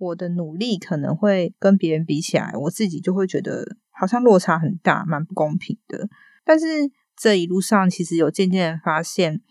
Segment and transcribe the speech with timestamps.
[0.00, 6.08] 我的努力可能会跟别人比起来，我自己就会觉得好像落差很大，蛮不公平的。
[6.42, 9.42] 但是这一路上，其实有渐渐的发现，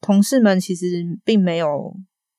[0.00, 1.96] 同事们其实并没有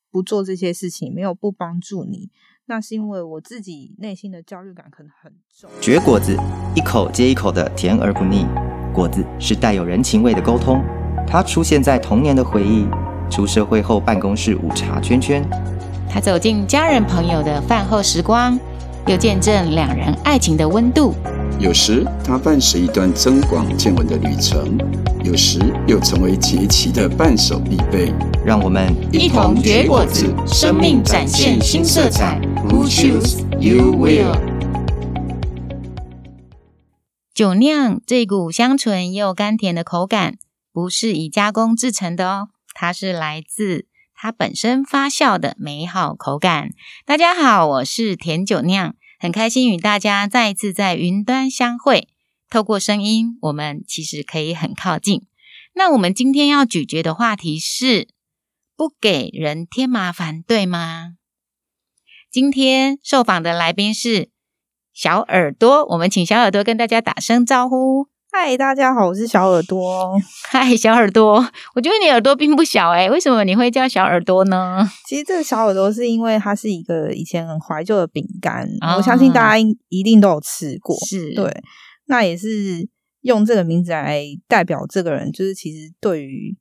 [0.09, 2.31] 不做这些事情，没有不帮助你。
[2.67, 5.69] 那是因为我自己内心的焦虑感可能很重。
[5.81, 6.37] 绝果子，
[6.73, 8.45] 一口接一口的甜而不腻。
[8.93, 10.81] 果子是带有人情味的沟通，
[11.27, 12.87] 它出现在童年的回忆，
[13.29, 15.74] 出社会后办公室午茶圈圈。
[16.15, 18.57] 他走进家人朋友的饭后时光，
[19.05, 21.13] 又见证两人爱情的温度。
[21.59, 24.77] 有时他伴随一段增广见闻的旅程，
[25.25, 28.13] 有时又成为节气的伴手必备。
[28.45, 32.39] 让我们一同绝果子，生命展现新色彩。
[32.69, 34.39] Who choose you will？
[37.33, 40.35] 酒酿这股香醇又甘甜的口感，
[40.71, 43.87] 不是以加工制成的哦，它是来自。
[44.25, 46.71] 它本身发酵的美好口感。
[47.05, 52.07] 大家好，我是甜酒酿，很开心与大家再一次在云端相会。
[52.49, 55.27] 透过声音，我们其实可以很靠近。
[55.75, 58.07] 那我们今天要咀嚼的话题是：
[58.75, 61.11] 不给人添麻烦，对吗？
[62.31, 64.31] 今天受访的来宾是
[64.91, 68.07] 小耳朵，我们请小耳朵跟大家打声招呼。
[68.37, 70.13] 嗨，大家好，我是小耳朵。
[70.49, 71.35] 嗨，小耳朵，
[71.73, 74.85] 我觉得你耳朵并不小诶，为什么你会叫小耳朵呢？
[75.07, 80.97] 其实这个小耳朵是因为它是一个以前很怀旧的饼干，哦、我相信大家一定都有吃过。
[81.05, 81.49] 是，对，
[82.07, 82.85] 那也是
[83.21, 86.57] 用这个名字来代表这个人，就是其实对于。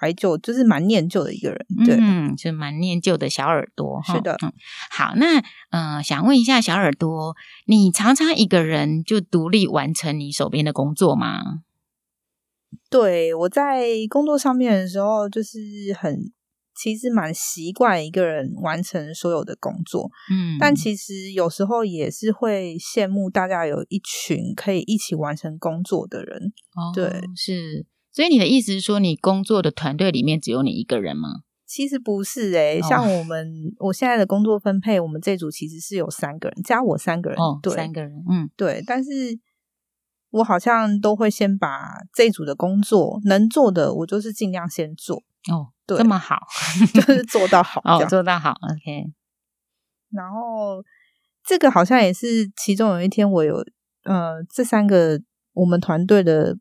[0.00, 4.52] 怀旧就是蛮念旧的一个人，对，嗯，就蛮念旧的小耳朵，是的，嗯，
[4.90, 7.34] 好，那呃，想问一下小耳朵，
[7.66, 11.62] 你常常一个人就独立完成你手边的工作吗？
[12.88, 15.58] 对，我在工作上面的时候，就是
[15.98, 16.32] 很
[16.76, 27.84] 其实蛮习惯一个人完成所有的工作，嗯，但其实有时候也是会羡慕大家有一群可以一起完成工作的人，哦，对，是。
[28.18, 31.42] 所以你的意思是说，你工作的团队里面只有你一个人吗？
[31.64, 38.82] 其实不是诶、欸、像我们、哦、我现在的工作分配，我们这组其实是有三个人，加我三个人，哦，对，三个人，嗯，对。
[38.84, 39.38] 但是
[40.30, 45.22] 我好像都会先把这组的工作能做的，我就是尽量先做。
[45.52, 46.38] 哦，对，这么好，
[46.92, 49.12] 就是 做到好，哦，做到好，OK。
[50.10, 50.82] 然后
[51.46, 53.64] 这个好像也是其中有一天，我有
[54.02, 55.20] 呃，这三个
[55.52, 56.58] 我们团队的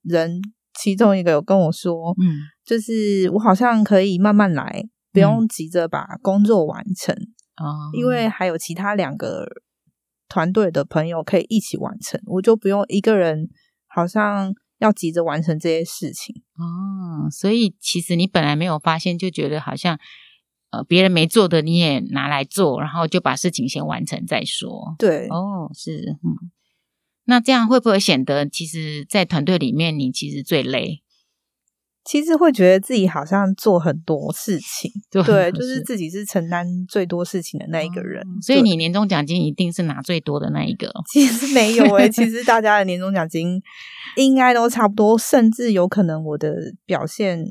[0.00, 0.40] 人。
[0.74, 7.14] 其中一个有跟我说，嗯，就是我好像可以慢慢来，不用急着把工作完成
[7.56, 9.46] 哦，因为还有其他两个
[10.28, 13.48] 团队的朋友可以一起完成，我就不用一个人，
[13.86, 17.30] 好像要急着完成这些事情哦。
[17.30, 19.98] 所以其实你本来没有发现，就觉得好像
[20.70, 24.94] 呃别人没做的你也拿来做，然后就把事情先完成再说。
[24.98, 26.50] 对，哦，是，嗯。
[27.24, 31.02] 那这样会不会显得，其实，在团队里面，你其实最累？
[32.04, 38.20] 其实会觉得自己好像做很多事情， 对，对，就是自己是承担最多事情的那一个人。
[38.26, 40.92] 嗯、所以你年终奖金一定是拿最多的那一个？
[41.12, 43.62] 其实没有诶、欸、其实大家的年终奖金
[44.18, 47.44] 应该都差不多，甚至有可能我的表现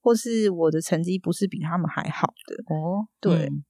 [0.00, 3.08] 或是我的成绩不是比他们还好的哦。
[3.20, 3.64] 对、嗯，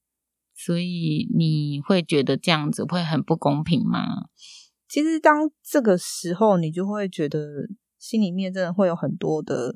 [0.54, 4.04] 所以你会觉得这样子会很不公平吗？
[4.86, 7.38] 其实，当这个时候，你就会觉得
[7.98, 9.74] 心里面真的会有很多的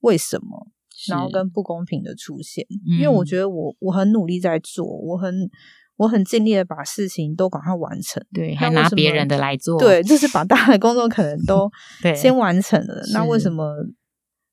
[0.00, 0.68] 为什么，
[1.08, 2.64] 然后跟不公平的出现。
[2.86, 5.50] 嗯、因为我觉得我我很努力在做，我很
[5.96, 11.68] 我很尽力的把事情都赶快完成，对，还拿别人的来做，对，就是把大家的工作可能都
[12.14, 13.02] 先完成了。
[13.12, 13.74] 那为什么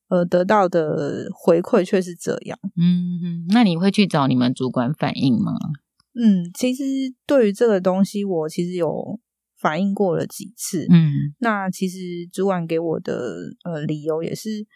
[0.07, 2.57] 呃得到的回馈却是这样？
[2.78, 5.51] 嗯，那你会去找你们主管反映吗？
[6.16, 6.84] 嗯，其实
[7.28, 9.19] 对于这个东西，我其实有。
[9.57, 11.97] 反映过了几次，嗯，那其实
[12.31, 14.68] 主管给我的呃理由也是，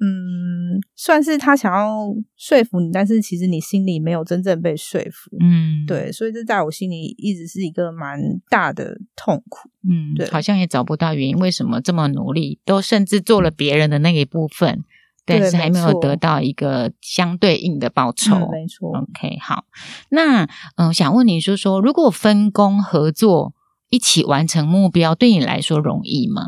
[0.00, 8.20] 嗯，算是他想要说服你，但是其实你心里没有真正被说服，嗯，对，所以这在我心里一直是一个蛮
[8.50, 14.82] 大的痛苦，嗯，对，好像也找不到原因，为什么这么努力，都甚至做了别人的那一部分，
[15.24, 19.64] 但是还没有得到一个相对应的报酬，嗯，没错，OK，好，
[20.10, 20.42] 那
[20.74, 23.54] 嗯，呃，想问你说说，如果分工合作。
[23.88, 26.42] 一起完成目标，对你来说容易吗？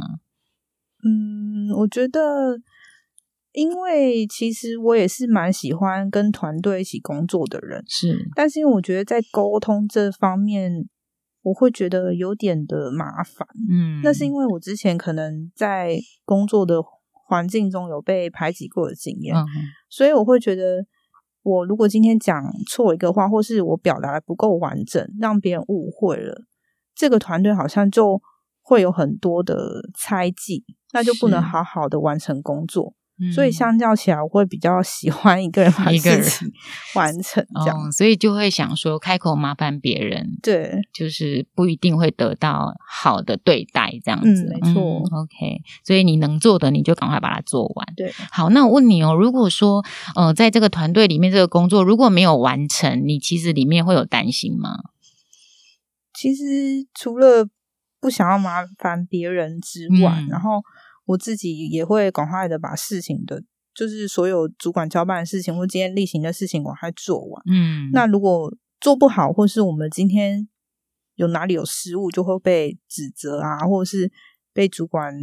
[1.04, 2.58] 嗯，我觉得，
[3.52, 8.28] 因为其实我也是蛮喜欢跟团队一起工作的人，是。
[8.34, 10.88] 但是因为我觉得在沟通这方面，
[11.42, 13.46] 我会觉得有点的麻烦。
[13.70, 16.82] 嗯，那是因为我之前可能在工作的
[17.28, 19.46] 环境中有被排挤过的经验，嗯，
[19.88, 20.84] 所以我会觉得
[21.42, 26.42] 我如果今天讲错一个话，或是我表达的不够完整，让别人误会了，
[26.98, 28.20] 这个团队好像就
[28.60, 32.94] 会有很多的猜忌，那就不能好好的完成工作。
[33.34, 36.48] 所以相较起来，我会比较喜欢一个人把事情
[36.94, 44.44] 完成这样，哦，所以就会想说开口麻烦别人，对，就是不一定会得到好的对待这样子。
[44.44, 44.80] 嗯，没错。
[44.80, 47.88] 嗯，OK，所以你能做的，你就赶快把它做完。
[47.96, 49.84] 对，好，那我问你哦，如果说
[50.14, 54.76] 呃，在这个团队里面这个工作如果没有完成，你其实里面会有担心吗？
[56.18, 56.42] 其实
[56.94, 57.48] 除了
[58.00, 60.60] 不想要麻烦别人之外，嗯，然后。
[61.08, 63.42] 我自己也会赶快的把事情的，
[63.74, 67.42] 就是所有主管交办的事情或今天例行的事情赶快做完。
[67.46, 70.46] 嗯，那如果做不好，或是我们今天
[71.14, 74.12] 有哪里有失误，就会被指责啊，或者是
[74.52, 75.14] 被主管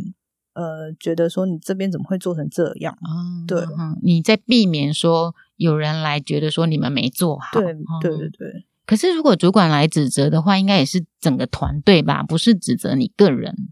[0.54, 2.98] 呃觉得说你这边怎么会做成这样？
[3.08, 7.62] 嗯，对，嗯，你在避免说有人来觉得说你们没做好。
[7.62, 8.66] 对，对对对。
[8.86, 13.70] 可是如果主管来指责的话，应该也是整个团队吧，不是指责你个人。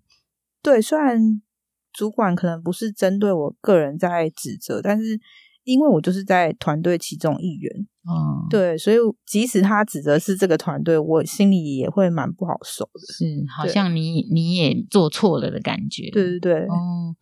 [0.61, 1.41] 对，虽然。
[1.95, 5.19] 主管可能不是针对我个人在指责，但是
[5.63, 17.15] 因为我就是在团队其中一员，哦，对，所以即使他指责是这个团队，我心里也会蛮不好受的，是好像你你也做错了的感觉，对对对，哦，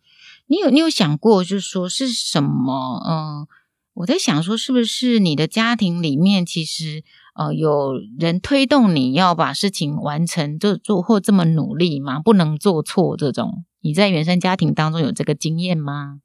[0.46, 2.98] 你有你有想过，就是说是什么？
[3.06, 3.46] 嗯，
[3.92, 12.20] 我在想说，是不是你的家庭里面其实呃有人推动你要把事情完成，就做或这么努力吗？
[12.20, 13.64] 不能做错这种。
[13.80, 16.20] 你在原生家庭当中有这个经验吗？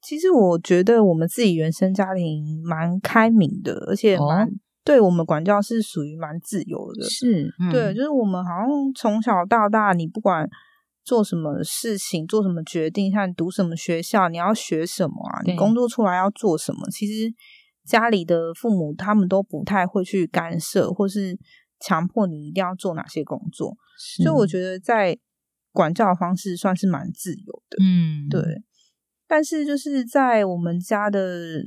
[0.00, 4.50] 其实我觉得我们自己原生家庭蛮开明的，而且蛮、哦、
[4.82, 7.08] 对我们管教是属于蛮自由的。
[7.08, 10.50] 是，嗯、对，就是我们好像从小到大，你不管
[11.04, 17.32] 做什么事情、做什么决定，像读什么学校、你要学什么啊，你工作出来要做什么，其实
[17.84, 21.38] 家里的父母他们都不太会去干涉，或是
[21.80, 23.76] 强迫你一定要做哪些工作。
[24.22, 25.18] 所以我觉得在
[25.72, 28.40] 管教的方式算是蛮自由的，嗯，对。
[29.26, 31.62] 但是就是在我们家的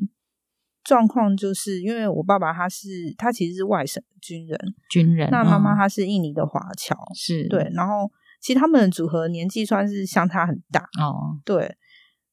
[0.83, 4.59] 状况，就是因为我爸爸他是他其实是外省军人，
[4.89, 5.27] 军人。
[5.31, 7.67] 那妈妈她是印尼的华侨，是对。
[7.73, 11.41] 然后其实他们的组合年纪算是相差很大哦。
[11.43, 11.75] 对。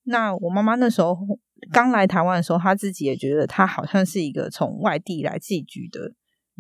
[0.02, 1.16] 那我妈妈那时候
[1.70, 6.12] 刚来台湾的时候，他自己也觉得他好像是一个从外地来寄居的，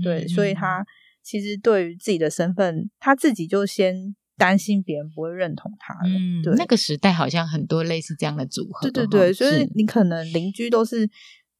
[0.02, 0.24] 对。
[0.24, 0.84] 嗯、所以他
[1.22, 4.14] 其实对于自己的身份，他自己就先。
[4.38, 11.08] 担心别人不会认同他，嗯，对，那个时代好像很多类似这样的组合，对对对，所以你可能邻居都是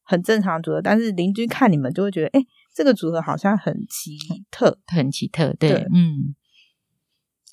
[0.01, 2.43] 很正常的组合，但是邻居看你们就会觉得，哎，
[2.75, 4.17] 这个组合好像很奇
[4.51, 6.35] 特，很奇特，对，对嗯。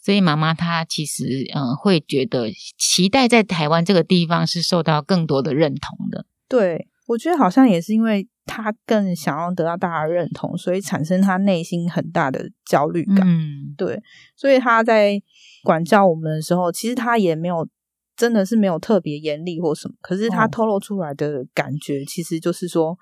[0.02, 1.25] 所以妈妈她其实
[1.55, 6.88] 嗯会觉得期待在台湾这个地方是受到更多的认同的，对。
[7.06, 13.26] 我觉得好像也是因为她更想要得到大家认同，所以产生她内心很大的焦虑感。
[13.26, 14.00] 嗯，对，
[14.37, 15.20] 所以她在
[15.64, 17.69] 管教我们的时候，其实她也没有
[18.17, 22.96] 真的是没有特别严厉或什么，可是他透露出来的感觉，其实就是说，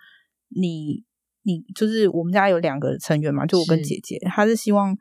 [0.57, 1.05] 你
[1.43, 4.97] 你就是我们家有两个成员嘛，就我跟姐姐，是他是希望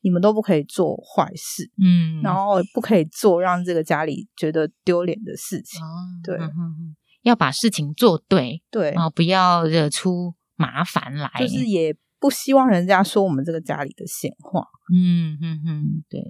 [0.00, 5.86] 你们都不可以做坏事，嗯，然后不可以做让这个家里觉得丢脸的事情，哦、
[6.24, 6.38] 对。
[7.22, 14.64] 要把事情做对，对啊，不要惹出麻烦来，就是也不希望人家说我们这个家里的闲话。
[14.94, 16.22] 嗯哼哼，对。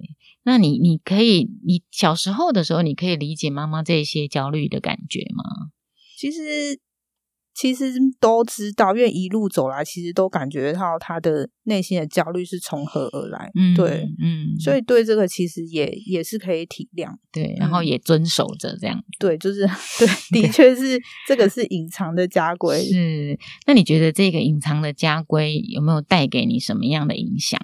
[0.43, 5.69] 那你你可以，你小时候的时候，你可以理解妈妈这些焦虑的感觉吗？
[6.17, 6.81] 其实。
[7.59, 13.51] 其实都知道，因为一路走来，其实都感觉到他的内心的焦虑是从何而来。
[13.53, 18.97] 嗯，对，嗯，所以对这个其实也也是可以体谅，对，然后也遵守着这样。
[18.97, 19.67] 嗯、对，就是
[19.99, 20.07] 对，
[20.41, 20.97] 的确是
[21.27, 22.81] 这个是隐藏的家规。
[22.81, 23.37] 是，
[23.67, 27.59] 那你觉得这个隐藏的家规有没有带给你什么样的影响？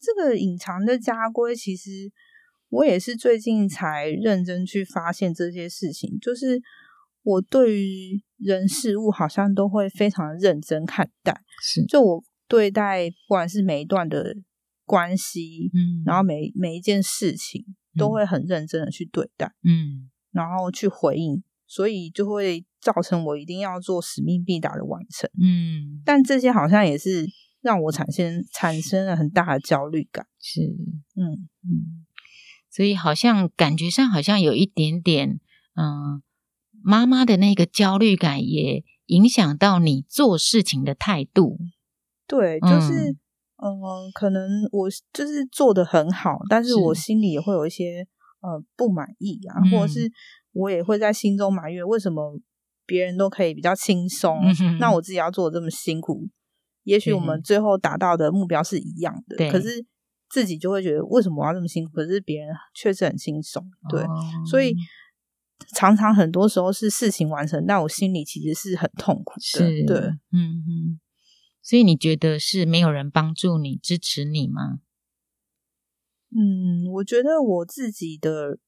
[0.00, 2.12] 这个隐藏的家规，其实
[2.68, 6.62] 我也是最近才认真去发现这些事情，就是。
[7.28, 11.84] 我对于人事物好像都会非常认真看待，是。
[11.86, 14.36] 就我对待不管是每一段的
[14.84, 17.64] 关系，嗯，然后每每一件事情
[17.96, 27.26] 都会很认真的去对待，嗯，然后去回应，所以就会造成我一定要做使命必达的完成，嗯，但这些好像也是
[27.62, 30.60] 让我产生产生了很大的焦虑感，是，
[31.16, 31.48] 嗯。
[31.64, 32.06] 嗯，
[32.70, 35.40] 所以好像感觉上好像有一点点，
[35.74, 36.22] 嗯。
[36.86, 41.58] 妈妈的那个焦虑感也影响到你做事情的态度。
[42.28, 43.10] 对，就是，
[43.56, 48.06] 嗯，呃、可能我就是做的很好，但是我心里也会有一些
[48.40, 50.08] 呃不满意啊，嗯、或者是
[50.52, 52.38] 我也会在心中埋怨，为什么
[52.86, 56.28] 别人都可以比较轻松，嗯、那我自己要做的这么辛苦，
[56.84, 59.84] 也许我们最后达到的目标是一样的，可是
[60.30, 61.90] 自己就会觉得为什么我要这么辛苦？
[61.96, 64.08] 可是别人确实很轻松，对，哦、
[64.48, 64.76] 所以
[65.74, 69.40] 常常很多时候是事情完成，但我心里其实是很痛苦
[69.86, 69.98] 的，对，
[70.32, 71.00] 嗯嗯。
[71.62, 74.78] 所以你觉得是没有人帮助你、支持你吗？
[76.30, 78.58] 嗯，我觉得我自己的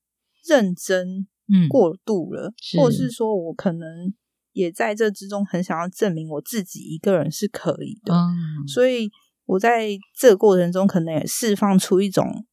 [0.45, 1.28] 认真
[1.68, 4.12] 过度了，嗯、或是说我可能
[4.52, 9.11] 也在这之中很想要证明我自己一个人是可以的，嗯、所以
[9.45, 12.47] 我在这个过程中可能也释放出一种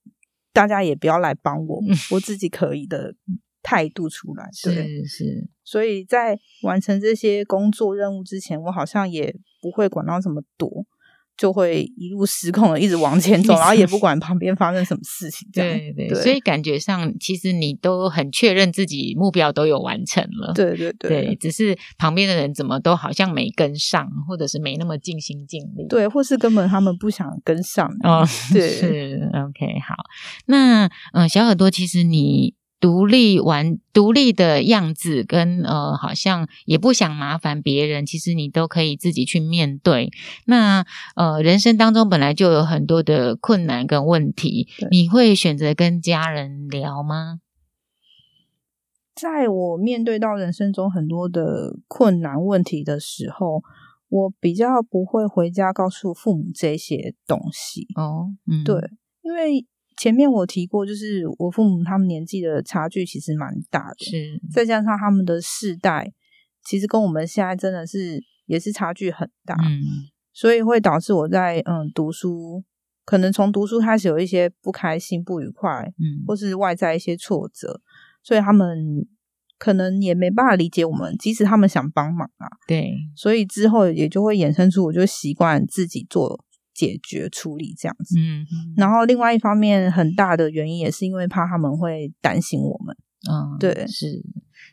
[0.53, 3.15] 大家也不要来帮我，嗯、我自己可以的
[3.65, 4.47] 态度出来。
[4.63, 10.85] 对，是是，所以在完成这些工作任务之前，我好像也不会管到这么多。
[11.37, 15.45] 就会一路失控的一直往前走， 然后也不管旁边发生什么事情。
[15.51, 20.53] 对对，对，所以感觉上其实你都很确认自己目标都有完成了。
[20.53, 25.85] 对对对，对，只是旁边的人怎么都好像没跟上，或者是没那么尽心尽力。
[25.89, 27.93] 对，或是根本他们不想跟上。
[28.05, 29.95] 哦，对，是 OK 好。
[30.45, 32.55] 那嗯，小耳朵，其实你。
[32.85, 40.11] 独立玩独立的样子跟，跟呃，好像也不想麻烦别人，其实你都可以自己去面对。
[40.45, 47.39] 那呃，人生当中本来就有很多的困难跟问题，你会选择跟家人聊吗？
[49.15, 53.63] 在我面对到人生中很多的困难问题的时候，
[54.09, 57.87] 我比较不会回家告诉父母这些东西。
[57.95, 58.75] 哦，嗯，对，
[59.23, 59.65] 因为。
[59.97, 66.13] 前面我提过，就是我父母他们年纪的差距其实蛮大的，是再加上他们的世代，
[66.63, 69.81] 其实跟我们现在真的是也是差距很大，嗯，
[70.33, 72.63] 所以会导致我在嗯读书，
[73.05, 77.81] 可能从读书开始有一些不开心、不愉快，嗯，或是外在一些挫折，
[78.21, 79.07] 所以他们
[79.57, 86.44] 可能也没办法理解我们，即使他们想帮忙啊，对，所以之后也就会衍生出，我就习惯自己做。
[86.75, 92.93] 解决处理这样子，嗯，然后另外一方面很大的原因也是因为怕他们会担心我们，
[93.31, 94.21] 嗯，对，是，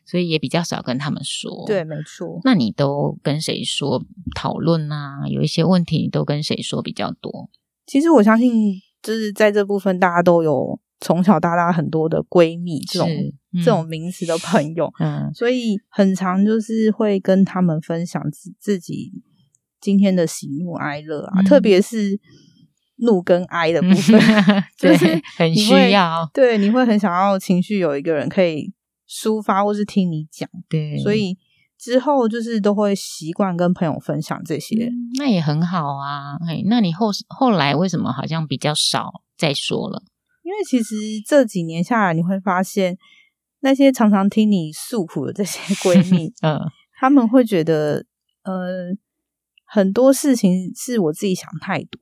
[0.04, 2.40] 所以也比较少跟他们说，对，没错。
[2.42, 4.04] 那你都跟谁说
[4.34, 5.20] 讨论啊？
[5.28, 7.48] 有一些问题你都跟谁说比较多？
[7.86, 19.22] 其实我相信，就是在这部分大家都有从小到大很多的闺蜜这种、嗯、这种名词的朋友，嗯，所以很常就是会跟他们分享自自己。
[19.82, 22.18] 今天的喜怒哀乐啊，嗯、特别是
[22.98, 24.20] 怒跟哀的部分，
[24.78, 26.30] 就是很需要。
[26.32, 28.72] 对，你会很想要情绪有一个人可以
[29.08, 30.48] 抒发，或是听你讲。
[30.70, 31.36] 对，所以
[31.76, 34.86] 之后就是都会习惯跟朋友分享这些。
[34.86, 36.36] 嗯、那也很好啊。
[36.48, 40.04] 哎，那你后后来为什么好像比较少再说了？
[40.44, 40.94] 因为其实
[41.26, 42.96] 这几年下来，你会发现
[43.60, 46.60] 那些常常听你诉苦的这些 闺蜜，嗯，
[47.00, 48.06] 他们会觉得，
[48.44, 48.96] 呃。
[49.74, 51.98] 很多事情是我自己想太多，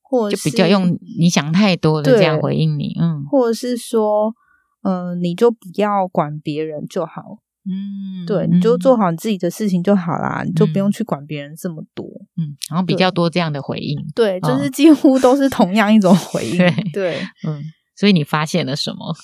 [0.00, 4.34] 或者就比较用你想太多的这样回应你，嗯，或者是说，
[4.82, 12.04] 嗯、呃，你就不要管别人就好，嗯，对，你就做好你自己的事情就好啦，嗯、你就不用去管别人这么多，
[12.36, 16.58] 嗯，然后比较多这样的回应，对，对，就是几乎都是同样一种回应，
[16.92, 17.62] 对，对，嗯，
[17.94, 19.14] 所以你发现了什么？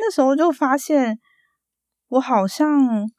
[0.00, 1.18] 那时候就发现，
[2.08, 3.10] 我好像。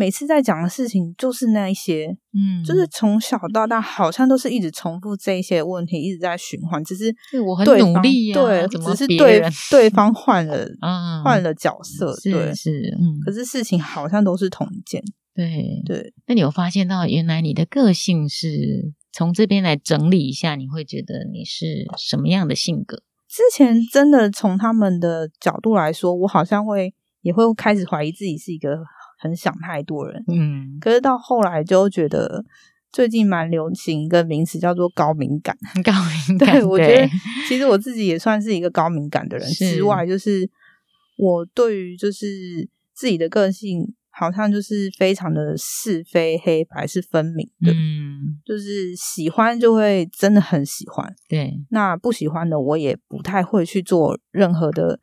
[0.00, 6.82] 每次在讲的事情就是那一些，嗯，就是从小到大好像都是一直重复这一些问题，一直在循环。
[6.82, 13.20] 只是对我很努力、啊，对，只是对对 方换了，嗯，换了角色，对，是，是嗯。
[13.22, 15.02] 可是事情好像都是同一件，
[15.34, 16.14] 对对。
[16.26, 23.02] 那你有发现到，原来你的个性是从这边来整理一下，你会觉得你是什么样的性格？
[23.28, 28.78] 之前真的从他们的角度来说，我好像会也会开始怀疑自己是一个。
[29.20, 32.42] 很想太多人，嗯，可是到后来就觉得
[32.90, 35.92] 最近蛮流行一个名词叫做高敏感， 高
[36.26, 36.54] 敏感。
[36.54, 37.06] 对，我觉得
[37.46, 39.46] 其实我自己也算是一个高敏感的人。
[39.50, 40.48] 之外，就是
[41.18, 42.26] 我对于就是
[42.94, 47.70] 自己的个性，好像就是非常的是非黑白是分明的。
[47.72, 51.52] 嗯，就是喜欢就会真的很喜欢，对。
[51.68, 54.98] 那不喜欢的我也不太会去做任何的。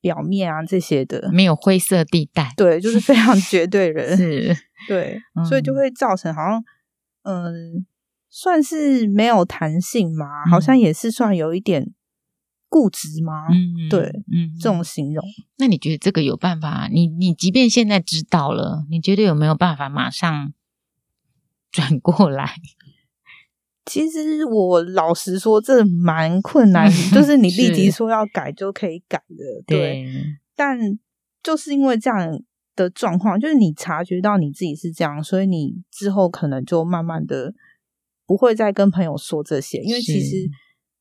[0.00, 6.64] 表面啊，这些的没有灰色地带，对，就是非常 绝对人，是，对，嗯、所以就会造成好像，
[7.22, 7.52] 嗯、呃，
[8.28, 11.92] 算是没有弹性嘛，嗯、好像也是算有一点
[12.68, 14.02] 固执嘛，嗯，对，
[14.32, 15.24] 嗯，这种形容。
[15.56, 16.88] 那你觉得这个有办法？
[16.92, 20.52] 你你即便现在知道了，你觉得有没有办法马上
[21.72, 22.56] 转过来？
[23.88, 29.78] 其实我老实说，这蛮困难，就是你立即说要改就可以改的，对。
[29.78, 30.06] 对，
[30.54, 30.78] 但
[31.42, 32.38] 就是因为这样，
[32.76, 37.52] 的状况，就是你察觉到你自己是这样，所以你之后可能就慢慢的
[38.26, 40.48] 不会再跟朋友说这些，因为其实。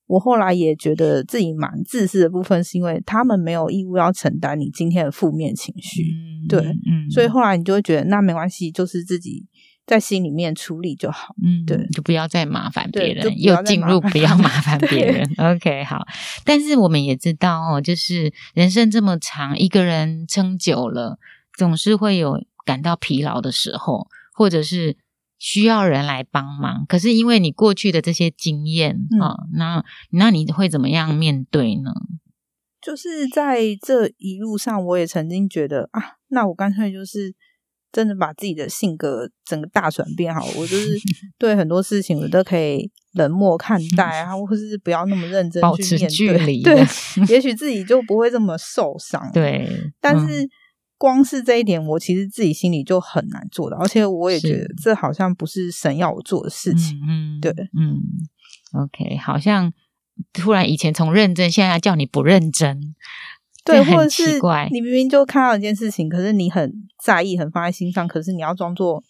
[0.10, 9.46] 我后来也觉得自己蛮自私的部分，是因为他们没有义务要承担你今天的负面情绪，嗯、对，嗯，所以后来你就会觉得那没关系，就是自己
[9.88, 16.06] 在心里面处理就好，嗯，对，就不要再麻烦别人，又进入不要麻烦别人，OK，好。
[16.46, 21.18] 但是我们也知道哦，就是人生这么长，一个人撑久了，
[21.58, 24.98] 总是会有感到疲劳的时候，或者是。
[25.40, 31.92] 需要人来帮忙，可是因为你过去的这些经验啊、嗯，那那你会怎么样面对呢？
[32.82, 37.36] 就是在这一路上，我也曾经觉得啊，那我干脆就是
[37.98, 40.96] 真的把自己的性格整个大转变好， 我就是
[41.40, 46.86] 对很多事情我都可以冷漠看待啊， 或是不要那么认真去面对，保持距离，对，
[47.28, 49.32] 也许自己就不会这么受伤。
[49.34, 50.44] 对，但是。
[50.44, 50.50] 嗯
[51.00, 57.00] 光是这一点，我其实自己心里就很难做到，而且我也觉得这好像不是神要我做的事情。
[57.08, 58.02] 嗯，对，嗯
[58.74, 59.72] ，OK，好像
[60.34, 62.96] 突然以前从认真，现在叫你不认真，
[63.68, 64.40] 对，或者是
[64.72, 69.04] 你明明就看到一件事情，可是你很在意，很放在心上，可是你要装作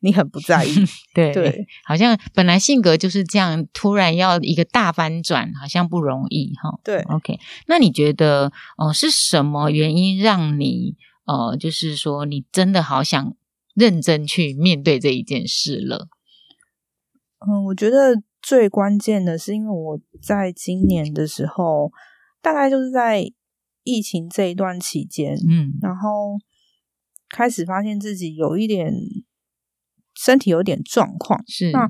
[0.00, 0.74] 你很不在意。
[1.14, 6.78] 对对，好像本来性格就是这样，突然要一个大翻转，好像不容易哈。
[6.84, 10.96] 对，OK，那你觉得哦、呃，是什么原因让你？
[11.24, 13.36] 呃，就是说，你真的好想
[13.74, 16.08] 认真去面对这一件事了。
[17.46, 21.92] 嗯，我觉得最关键的是，因为我在今年的时候，
[22.42, 23.24] 大概就是在
[23.84, 26.36] 疫情这一段期间，嗯，然后
[27.30, 28.92] 开始发现自己有一点
[30.14, 31.42] 身体有点状况。
[31.46, 31.88] 是，那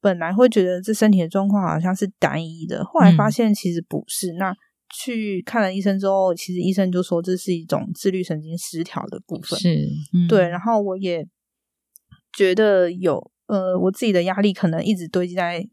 [0.00, 4.32] 本来会觉得这身体的状况好像是单一的，后来发现其实不是。
[4.32, 4.54] 嗯、那
[4.94, 9.58] 去看了医生之后，其实医生就说这是一种自律神经失调的部分。
[9.58, 10.48] 是，嗯、对。
[10.48, 11.26] 然后我也
[12.36, 15.66] 觉得有呃，我自己的压力可能一直堆积在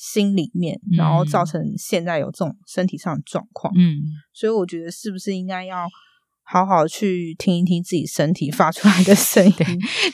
[0.00, 3.70] 心里面，嗯，然后造成现在有这种身体上的状况。
[3.76, 4.00] 嗯，
[4.32, 5.86] 所以我觉得是不是应该要
[6.42, 9.54] 好好去听一听自己身体发出来的声音？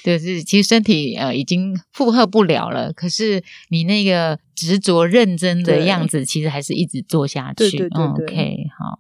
[0.03, 4.39] 对，就是其实身体呃已经负荷不了了，可是你那个。
[4.57, 7.57] 执着认真的样子，其实还是一直做下去。
[7.57, 8.99] 对对对对 OK，好，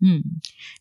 [0.00, 0.22] 嗯，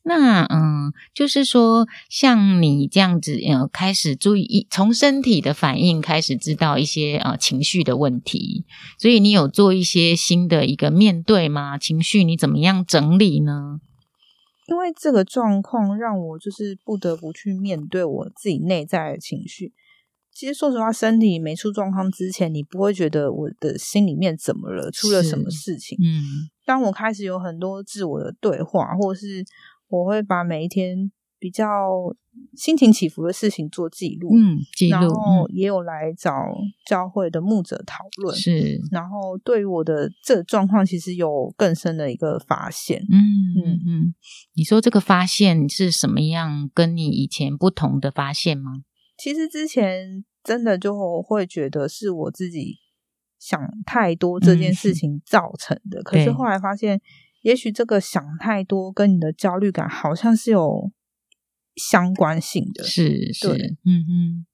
[0.03, 8.63] 那嗯，就是说，像你这样子，呃，开始注意从身体的反应开始知道一些呃情绪的问题，
[8.99, 11.77] 所以你有做一些新的一个面对吗？
[11.79, 13.81] 情绪你怎么样整理呢？
[14.67, 19.73] 因为这个状况让我就是不得不去面对我自己内在的情绪。
[20.37, 25.97] 其实说实话，身体没出状况之前，你不会觉得我的心里面怎么了，出了什么事情。
[25.99, 29.43] 嗯，当我开始有很多自我的对话，或者是
[29.87, 31.65] 我会把每一天比较
[32.55, 36.31] 心情起伏的事情做记录，嗯，记录，然后也有来找
[36.85, 43.01] 教会的牧者讨论，是，然后对于我的这状况，其实有更深的一个发现。
[43.09, 43.17] 嗯
[43.65, 44.13] 嗯嗯，
[44.53, 46.69] 你说这个发现是什么样？
[46.75, 48.83] 跟你以前不同的发现吗？
[49.17, 52.77] 其实之前真的就会觉得是我自己
[53.39, 57.01] 想太多这件事情造成的，嗯、可是后来发现，
[57.41, 60.91] 也许这个想太多跟你的焦虑感好像是有
[61.75, 62.83] 相关性的。
[62.83, 64.45] 是是，嗯嗯，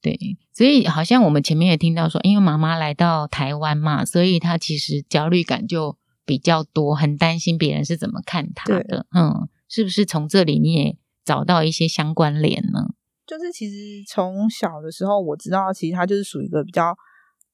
[0.00, 0.16] 对，
[0.52, 9.06] 所以好像我们前面也听到说，因为妈妈来到台湾嘛，所以她其实焦虑感就比较多，很担心别人是怎么看她的。
[9.14, 12.94] 嗯，是不是从这里你也找到一些相关联呢？
[13.28, 13.76] 就是其实
[14.08, 16.96] 从小的时候，我知道其实他就是属于一个比较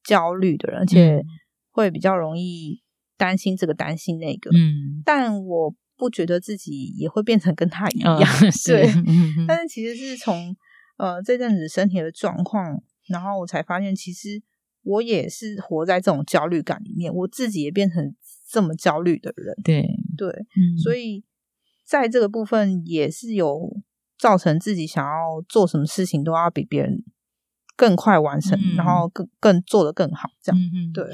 [0.05, 1.21] 焦虑的人，而且
[1.73, 2.81] 会比较容易
[3.17, 4.51] 担心这个担心那个。
[4.51, 8.17] 嗯，但我不觉得自己也会变成跟他一样。
[8.23, 10.55] 嗯、对，嗯、但是其实是从
[10.97, 14.41] 呃这阵子身体的状况，然后我才发现，其实
[14.85, 18.15] 我也是活在这种焦虑感里面，我自己也变成
[18.49, 19.53] 这么焦虑的人。
[19.65, 19.85] 对
[20.17, 21.25] 对、嗯，所以
[21.85, 23.77] 在这个部分也是有。
[24.25, 27.05] 造成自己想要做什么事情都要比别人
[27.77, 31.05] 更快完成，嗯、然后更更做得更好，这样、嗯、对，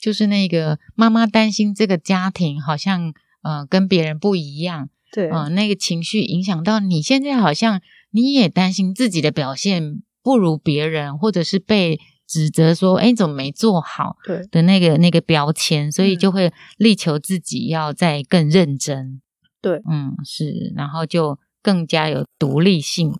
[0.00, 5.28] 就是那个妈妈担心这个家庭好像呃跟别人不一样，对。
[5.30, 7.80] 啊、呃，那个情绪影响到你现在好像
[8.12, 14.46] 你也担心自己的表现不如别人，或者是被指责说哎怎么没做好，对。
[14.52, 19.20] 的那个那个标签，所以就会力求自己要再更认真，
[19.60, 21.36] 对，嗯是，然后就。
[21.62, 23.12] 更加有独立性，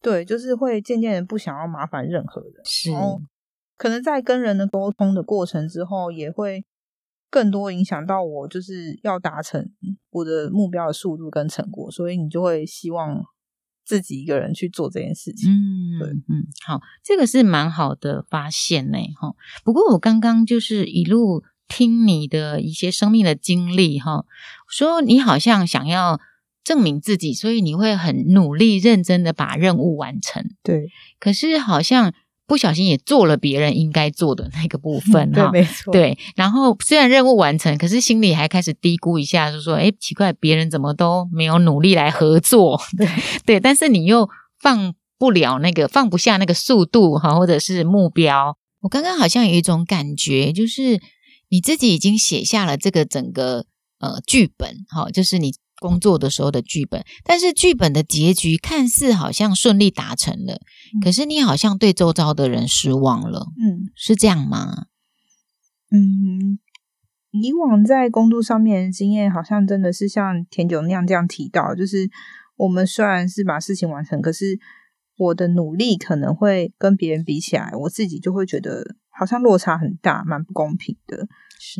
[0.00, 3.20] 对，就是会渐渐的不想要麻烦任何人，是，然后
[3.76, 6.64] 可能在跟人的沟通的过程之后，也会
[7.30, 9.70] 更多影响到我，就是要达成
[10.10, 13.24] 我的目标的速度跟成果，所以你就会希望
[13.84, 15.50] 自己一个人去做这件事情。
[15.50, 19.34] 嗯，对，嗯，好，这个是蛮好的发现呢，哈。
[19.64, 24.24] 不过我刚刚就是一路听你的一些生命的经历，哈，
[24.68, 26.20] 说你好像想要
[26.64, 30.44] 证明自己，所以你会很努力、认真的把任务完成。
[30.62, 30.88] 对，
[31.20, 32.12] 可是好像。
[32.46, 36.18] 不小心也做了别人应该做的那个部分 哈，对，没错，对。
[36.36, 43.08] 然后虽然任务完成，可是心里还开始低估一下，就说：“哎，奇怪，别人怎么都没有努力来合作？”对
[43.46, 44.28] 对，但是你又
[44.60, 48.58] 放不了那个，放不下那个速度哈，或者是目标。
[48.82, 51.00] 我刚刚好像有一种感觉，就是
[51.48, 53.64] 你自己已经写下了这个整个
[54.00, 55.54] 呃剧本，哈，就是你。
[55.84, 64.86] 工作的时候的剧本，但是剧本的结局看似好像顺利达成了，嗯，可是你好像对周遭的人失望了，嗯，是这样吗？
[65.90, 66.58] 嗯，
[67.32, 72.08] 以往在工作上面的经验，好像真的是像田九那样这样提到，就是
[72.56, 74.58] 我们虽然是把事情完成，可是
[75.18, 81.28] 我的努力可能会跟别人比起来，我自己就会觉得好像落差很大，蛮不公平的，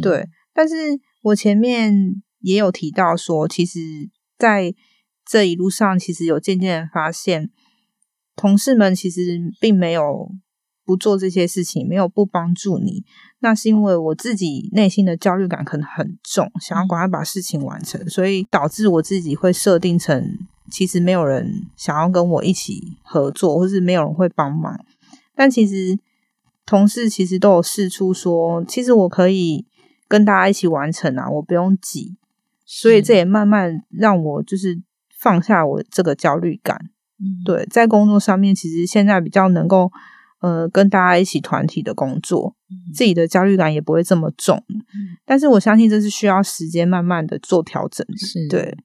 [0.03, 0.29] 对。
[0.53, 0.75] 但是
[1.23, 2.23] 我前面。
[2.45, 3.81] 也有提到说，其实
[4.39, 4.75] 在
[5.27, 7.51] 这一路上，其实有渐渐的发现，
[8.37, 10.31] 同事们其实并没有
[10.85, 13.05] 不做这些事情，没有不帮助你。
[13.41, 20.39] 那是因为我自己内心的焦虑感可能很重，想要赶快把事情完成，所以导致我自己会设定成，
[20.71, 24.79] 其实没有人想要跟我一起合作，或是没有人会帮忙。
[25.35, 25.99] 但其实
[26.67, 29.67] 同事其实都有试出说，其实我可以
[30.07, 32.17] 跟大家一起完成啊，我不用挤。
[32.81, 34.83] 所以这也慢慢让我就是
[35.17, 36.77] 放下我这个焦虑感，
[37.21, 39.93] 嗯，对，在工作上面，其实现在比较能够
[40.41, 48.77] 呃跟大家一起团体的工作，嗯，自己的焦虑感也不会这么重，嗯，但是我相信这是需要时间慢慢的做调整，是对。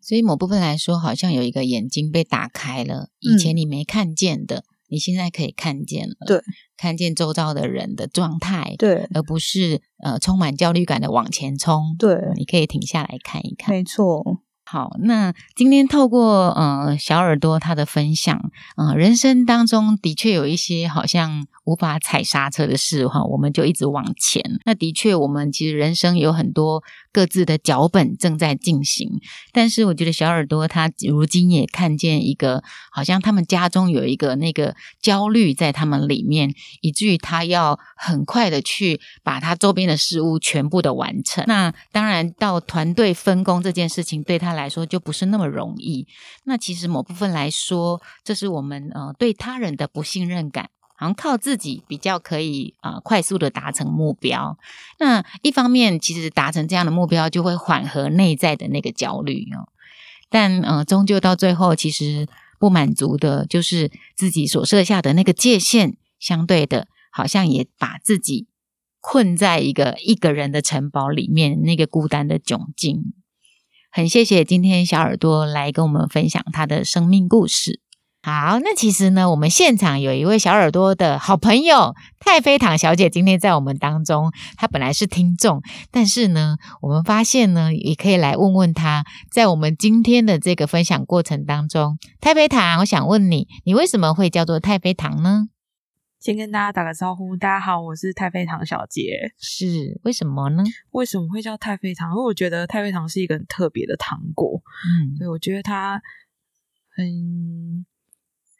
[0.00, 4.64] 所以某部分来说，好像有一个眼睛被打开了，以前你没看见的。
[4.94, 6.40] 嗯你现在可以看见了，对，
[6.76, 14.43] 看见周遭的人的状态，对，而不是呃充满焦虑感的往前冲，对，你可以停下来看一看，没错。
[14.74, 24.42] 好，那今天透过呃小耳朵他的分享，呃，人生当中的确有一些好像无法踩刹车的事哈，我们就一直往前。
[24.64, 26.82] 那的确，我们其实人生有很多
[27.12, 29.20] 各自的脚本正在进行，
[29.52, 41.44] 但是我觉得小耳朵他如今也看见一个，好像他们家中有一个那个焦虑在他们里面，以至于他要很快的去把他周边的事物全部的完成。
[41.46, 46.06] 那当然，到团队分工这件事情对他来来说就不是那么容易。
[46.44, 50.70] 那其实某部分来说，这是我们呃对他人的不信任感。
[50.96, 54.56] 好像靠自己比较可以啊、呃，快速的达成目标。
[55.00, 59.66] 那一方面，其实达成这样的目标就会缓和内在的那个焦虑哦。
[60.30, 62.28] 但呃，终究到最后，其实
[62.60, 68.46] 不满足的就是自己所设下的那个界限，相对的，好像也把自己
[69.00, 73.12] 困在一个一个人的城堡里面，那个孤单的窘境。
[73.96, 77.80] 很谢谢今天小耳朵来跟我们分享他的生命故事。
[78.24, 84.32] 好，那其实呢，我们现场有一位小耳朵的好朋友太妃糖小姐，今天在我们当中。
[84.56, 95.44] 她本来是听众，但是呢，我们发现呢，也可以来问问她，在我们今天的这个分享过程当中，太妃糖，我想问你，你为什么会叫做太妃糖呢？
[96.24, 99.34] 先跟大家打个招呼，大家好，我是太妃糖小姐。
[99.36, 100.64] 是，为什么呢？
[100.92, 102.12] 为什么会叫太妃糖？
[102.12, 106.00] 因为我觉得太妃糖是一个很特别的糖果，嗯，所以我觉得它
[106.96, 107.84] 很。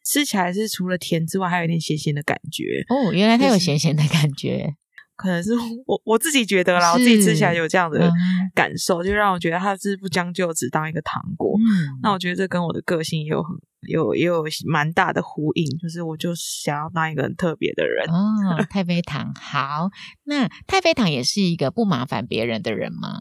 [0.05, 3.11] 吃起来是除了甜之外，还有一点咸咸的感觉哦。
[3.14, 4.74] 原来它有咸咸的感觉，就是、
[5.16, 5.53] 可能是
[5.87, 8.11] 我我自己觉得啦，我自己吃起来有这样的
[8.55, 11.57] 感受，嗯、就让我觉得它是不将就只当一个糖果。
[11.59, 13.57] 嗯，那我觉得这跟我的个性也有很
[13.88, 18.62] 有也有蛮大的呼应，就是我就想要当一个很特别的人哦。
[18.70, 19.90] 太妃糖好，
[20.24, 23.20] 那太妃糖也是一个不麻烦别人的人吗？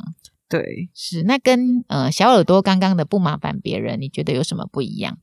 [0.49, 1.23] 对，是。
[1.23, 5.17] 那跟呃小耳朵刚刚的不麻烦别人，你觉得有什么不一样？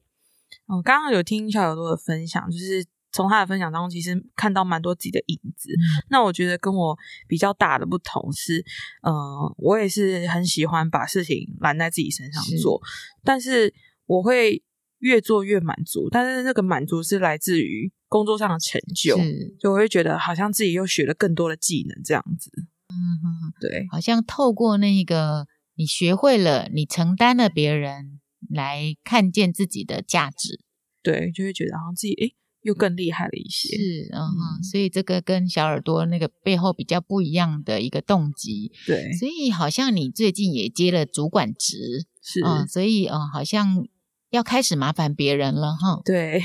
[0.66, 5.70] 我刚刚有听小耳朵的分享，就是从他的分享当中，其实看到蛮多自己的影子。
[5.70, 6.96] 嗯、那我觉得跟我
[7.26, 8.64] 比较大的不同是，
[9.02, 13.74] 嗯、呃，我也是很喜欢把事情揽在自己身上做，是但是
[14.06, 14.62] 我会
[14.98, 16.08] 越做越满足。
[16.10, 22.50] 但是那个满足是来自于工作上的成就，是就我会觉得好像自己又学了更多的技能，这样子。
[22.88, 28.18] 嗯哼，对，好像透过那个你学会了，你承担了别人。
[28.48, 30.58] 来看见自己的价值，
[31.02, 33.76] 对，就会觉得好像自己诶又更厉害了一些。
[33.76, 38.72] 是，嗯哼，所以这个跟小耳朵那个背后比较不一样的一个动机。
[38.86, 43.86] 对，所以好像你最近也接了主管职，是，嗯，所以嗯，好像
[44.30, 46.00] 要开始麻烦别人了哈。
[46.04, 46.40] 对，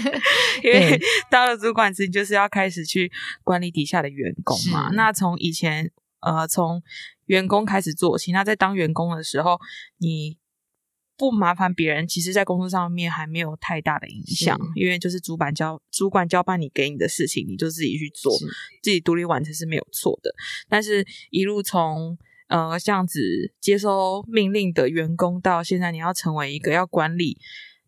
[0.62, 0.98] 因为
[1.30, 3.10] 当了主管之后，就是要开始去
[3.42, 4.90] 管理底下的员工嘛。
[4.92, 5.90] 那从以前
[6.20, 6.82] 呃，从
[7.26, 9.58] 员工开始做起，那在当员工的时候，
[9.98, 10.36] 你
[11.16, 18.36] 不麻烦别人，其实在工作上面还没有太大的影响，因为就是主管交主管交办你给你的事情，你就自己去做，
[18.82, 20.34] 自己独立完成是没有错的。
[20.68, 22.16] 但是一路从
[22.48, 23.20] 呃，这样子
[23.60, 27.38] 接收命令的员工，到现在你要成为一个要管理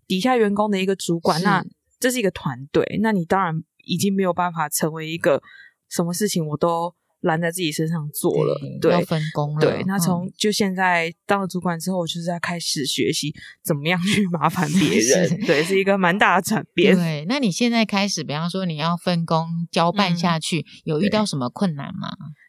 [0.06, 1.64] 底下员工的一个主管，那
[2.00, 5.40] 这是一个团队，那你当然已经没有办法成为一个
[5.88, 9.60] 什么事情我都揽在自己身上做了，对，要分工了。
[9.60, 16.94] 对，那从就现在当了主管之后，我就是在开始学习怎么样去麻烦别 人，对，是一个蛮大的转变。
[16.94, 22.08] 对，那你现在开始，比方说你要分工交办下去，嗯、有遇到什么困难吗？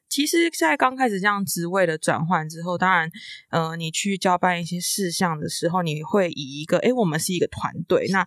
[0.10, 3.08] 其实，在刚开始这样职位的转换之后，当然，
[3.52, 8.08] 呃，你去交办一些事项的时候，你会以一个，诶，我们是一个团队。
[8.12, 8.26] 那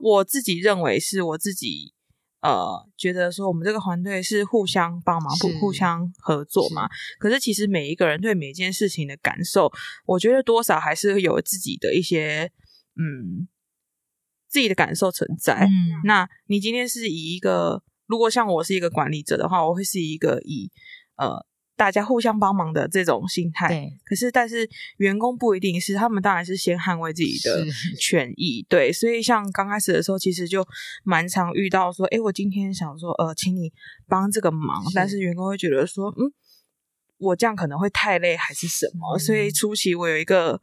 [0.00, 1.92] 我自己认为是我自己，
[2.40, 6.88] 呃，觉得说我们这个团队是互相帮忙、互互相合作嘛。
[7.18, 9.72] 可是，其实每一个人对每一件事情的感受，
[10.06, 12.50] 我觉得多少还是有自己的一些，
[12.96, 13.48] 嗯，
[14.48, 15.66] 自己的感受存在。
[15.66, 17.82] 嗯，那你今天是以一个。
[18.06, 20.72] 如果像我是一个管理者的话，我会是一个以
[21.16, 21.44] 呃
[21.78, 23.68] 大家互相帮忙的这种心态。
[23.68, 23.92] 对。
[24.04, 27.64] 可是，但是员工不一定是，他们当然是先捍卫自己的
[27.98, 28.66] 权益。
[28.68, 28.92] 对。
[28.92, 30.66] 所以，像刚开始的时候，其实就
[31.04, 33.72] 蛮常遇到说，哎，我今天想说，呃，请你
[34.08, 36.26] 帮这个忙，是，但是员工会觉得说，嗯，
[37.18, 39.16] 我这样可能会太累，还是什么？
[39.16, 39.18] 嗯。
[39.18, 40.60] 所以初期我有一个。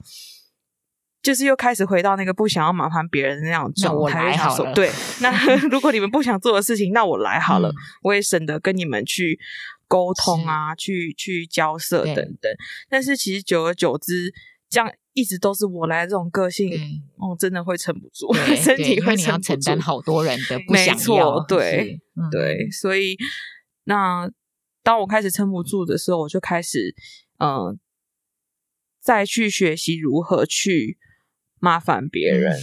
[1.23, 4.71] 就是又开始回到那个不想要麻烦别人的那样状态，好了。
[4.75, 5.31] 对，那
[5.71, 7.73] 如果你们不想做的事情，那我来好了，嗯、
[8.03, 9.39] 我也省得跟你们去
[9.87, 12.51] 沟通啊，去去交涉等等。
[12.89, 14.33] 但是其实久而久之，
[14.69, 16.71] 这样一直都是我来的这种个性，
[17.17, 21.43] 哦，真的会撑不住， 身体会撑不住，你要承担好多人的不想要。
[21.47, 23.17] 对、嗯、对，所以
[23.85, 24.29] 那
[24.83, 26.93] 当我开始撑不住的时候，我就开始
[27.37, 27.77] 嗯、呃，
[28.99, 30.97] 再去学习如何去。
[31.57, 32.55] 麻烦别人，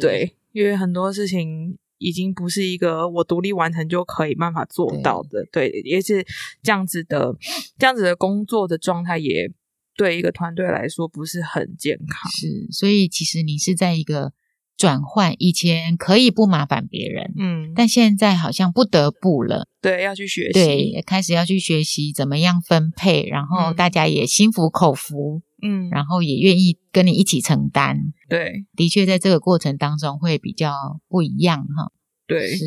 [0.00, 6.24] 对，因为很多事情已经不是一个我独立完成就可以办法做到的，对，对，也是
[6.62, 7.34] 这样子的，
[7.78, 9.50] 这样子的工作的状态也
[9.96, 12.30] 对一个团队来说不是很健康。
[12.30, 14.32] 是，所以其实你是在一个
[14.76, 25.40] 转换，以前可以不麻烦别人，嗯，但现在好像不得不了，对，要去学习，对，开始要去学习怎么样分配，然后大家也心服口服。
[25.40, 25.53] 嗯，
[25.90, 27.98] 然后也愿意跟你一起承担。
[28.28, 31.92] 对，的确在这个过程当中会比较不一样哈。
[32.26, 32.64] 对，是。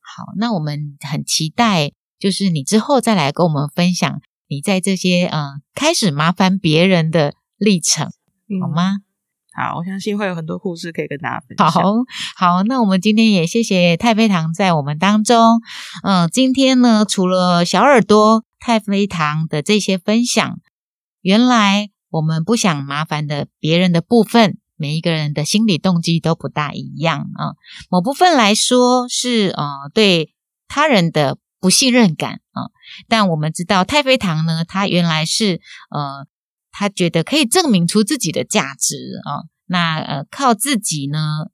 [0.00, 8.06] 好，那我们很期待，就是你之后再来跟我们分享你在这些嗯、呃、开始麻烦别人的历程，
[8.48, 8.98] 嗯、好吗？
[9.52, 11.70] 好，我相信会有很多故事可以跟大家分享。
[11.70, 11.82] 好，
[12.36, 15.60] 好，那我们今天也谢谢太妃糖在我们当中。
[16.04, 20.60] 嗯、呃，今天呢，除了小耳朵太妃糖的这些分享。
[21.20, 27.54] 原来我们不想麻烦的别人的部分，每一个人的心理动机都不大一样啊。
[27.90, 30.34] 某部分来说是呃对
[30.68, 32.70] 他人的不信任感啊，
[33.08, 36.26] 但我们知道太妃糖呢，他原来是呃
[36.70, 41.48] 他觉得可以证明出自己的价值啊，那呃靠自己呢。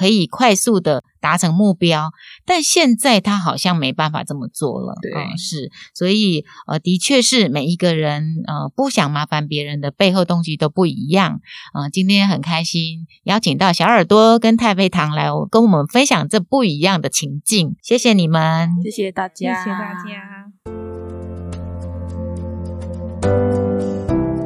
[0.00, 2.10] 可以快速的达成目标，
[2.46, 4.94] 但现在他好像没办法这么做了。
[5.02, 11.42] 对，嗯，是，所以呃，的确是每一个人呃不想麻烦别人的背后动机都不一样。
[11.74, 20.50] 呃，今天很开心邀请到小耳朵跟太妃糖来跟我们分享这不一样的情境，谢谢你们，谢谢大家，谢谢大家。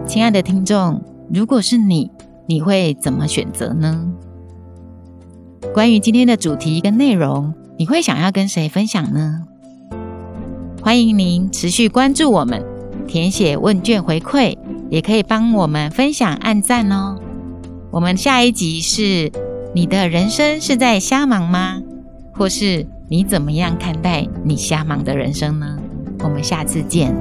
[0.09, 1.01] 亲爱的听众，
[1.33, 2.11] 如果是你，
[2.49, 4.13] 你会怎么选择呢？
[5.73, 9.43] 关于今天的主题跟内容，你会想要跟谁分享呢？
[10.83, 12.63] 欢迎您持续关注我们，
[13.07, 14.57] 填写问卷回馈，
[14.91, 17.19] 也可以帮我们分享、按赞哦。
[17.91, 19.33] 我们下一集是：
[19.75, 21.81] 你的人生是在瞎忙吗？
[22.33, 25.79] 或是你怎么样看待你瞎忙的人生呢？
[26.21, 27.15] 我们下次见。